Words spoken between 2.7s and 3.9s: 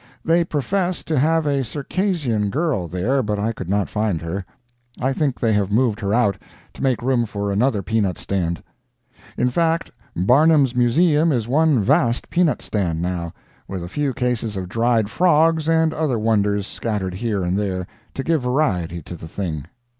there, but I could not